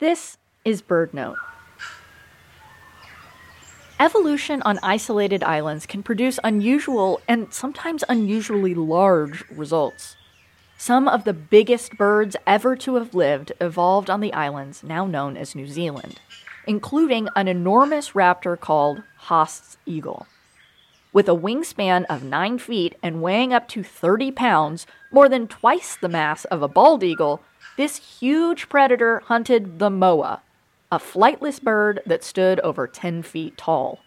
This 0.00 0.38
is 0.64 0.80
BirdNote. 0.80 1.36
Evolution 4.00 4.62
on 4.62 4.78
isolated 4.82 5.44
islands 5.44 5.84
can 5.84 6.02
produce 6.02 6.40
unusual 6.42 7.20
and 7.28 7.52
sometimes 7.52 8.02
unusually 8.08 8.74
large 8.74 9.44
results. 9.50 10.16
Some 10.78 11.06
of 11.06 11.24
the 11.24 11.34
biggest 11.34 11.98
birds 11.98 12.34
ever 12.46 12.76
to 12.76 12.94
have 12.94 13.14
lived 13.14 13.52
evolved 13.60 14.08
on 14.08 14.20
the 14.20 14.32
islands 14.32 14.82
now 14.82 15.04
known 15.04 15.36
as 15.36 15.54
New 15.54 15.66
Zealand, 15.66 16.18
including 16.66 17.28
an 17.36 17.46
enormous 17.46 18.12
raptor 18.12 18.58
called 18.58 19.02
Haast's 19.28 19.76
eagle. 19.84 20.26
With 21.12 21.28
a 21.28 21.36
wingspan 21.36 22.06
of 22.08 22.24
9 22.24 22.58
feet 22.58 22.94
and 23.02 23.20
weighing 23.20 23.52
up 23.52 23.68
to 23.68 23.82
30 23.82 24.32
pounds, 24.32 24.86
more 25.12 25.28
than 25.28 25.46
twice 25.46 25.94
the 26.00 26.08
mass 26.08 26.46
of 26.46 26.62
a 26.62 26.68
bald 26.68 27.02
eagle, 27.02 27.42
this 27.76 28.18
huge 28.18 28.68
predator 28.68 29.20
hunted 29.26 29.78
the 29.78 29.90
moa, 29.90 30.42
a 30.92 30.98
flightless 30.98 31.62
bird 31.62 32.00
that 32.06 32.24
stood 32.24 32.60
over 32.60 32.86
10 32.86 33.22
feet 33.22 33.56
tall. 33.56 34.00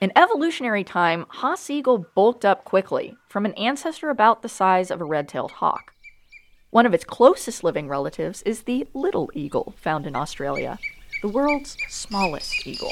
In 0.00 0.12
evolutionary 0.16 0.84
time, 0.84 1.26
Haast's 1.40 1.70
eagle 1.70 2.06
bulked 2.14 2.44
up 2.44 2.64
quickly 2.64 3.16
from 3.28 3.46
an 3.46 3.54
ancestor 3.54 4.10
about 4.10 4.42
the 4.42 4.48
size 4.48 4.90
of 4.90 5.00
a 5.00 5.04
red 5.04 5.28
tailed 5.28 5.52
hawk. 5.52 5.94
One 6.70 6.86
of 6.86 6.94
its 6.94 7.04
closest 7.04 7.62
living 7.62 7.88
relatives 7.88 8.42
is 8.42 8.62
the 8.62 8.88
little 8.92 9.30
eagle 9.32 9.74
found 9.76 10.06
in 10.06 10.16
Australia, 10.16 10.78
the 11.22 11.28
world's 11.28 11.76
smallest 11.88 12.66
eagle. 12.66 12.90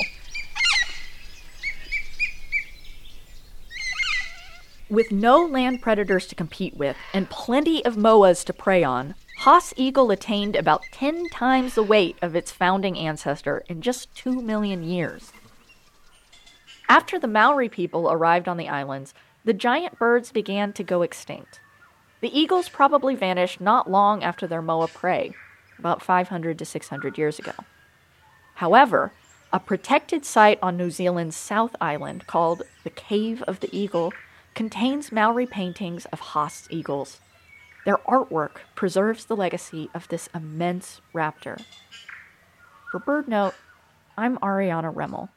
With 4.89 5.11
no 5.11 5.45
land 5.45 5.83
predators 5.83 6.27
to 6.29 6.35
compete 6.35 6.77
with 6.77 6.97
and 7.13 7.29
plenty 7.29 7.85
of 7.85 7.97
moas 7.97 8.45
to 8.45 8.53
prey 8.53 8.85
on, 8.85 9.15
Haast's 9.43 9.75
eagle 9.77 10.13
attained 10.13 10.55
about 10.55 10.85
10 10.93 11.29
times 11.31 11.75
the 11.75 11.83
weight 11.83 12.17
of 12.23 12.37
its 12.37 12.53
founding 12.53 12.97
ancestor 12.97 13.65
in 13.69 13.83
just 13.83 14.15
2 14.15 14.41
million 14.41 14.85
years. 14.85 15.33
After 16.89 17.19
the 17.19 17.27
Maori 17.27 17.69
people 17.69 18.09
arrived 18.09 18.47
on 18.47 18.57
the 18.57 18.69
islands, 18.69 19.15
the 19.45 19.53
giant 19.53 19.99
birds 19.99 20.31
began 20.31 20.73
to 20.75 20.85
go 20.85 21.03
extinct. 21.03 21.59
The 22.21 22.31
eagles 22.39 22.69
probably 22.69 23.17
vanished 23.17 23.61
not 23.61 23.91
long 23.91 24.23
after 24.23 24.47
their 24.47 24.63
moa 24.63 24.87
prey, 24.87 25.35
about 25.77 26.05
500 26.05 26.57
to 26.61 26.65
600 26.65 27.19
years 27.19 27.41
ago. 27.41 27.55
However, 28.55 29.11
a 29.53 29.59
protected 29.59 30.25
site 30.25 30.61
on 30.63 30.77
New 30.77 30.93
Zealand's 30.93 31.35
South 31.35 31.75
Island 31.81 32.29
called 32.29 32.63
the 32.85 32.91
Cave 32.91 33.43
of 33.43 33.59
the 33.59 33.77
Eagle 33.77 34.13
contains 34.55 35.11
Maori 35.11 35.47
paintings 35.47 36.05
of 36.13 36.21
Haast's 36.21 36.69
eagles. 36.71 37.19
Their 37.85 37.99
artwork 37.99 38.59
preserves 38.75 39.25
the 39.25 39.37
legacy 39.37 39.91
of 39.95 40.09
this 40.09 40.29
immense 40.35 41.01
raptor. 41.15 41.65
For 42.91 43.01
BirdNote, 43.01 43.55
I'm 44.17 44.39
Ariana 44.39 44.95
Remmel. 44.95 45.31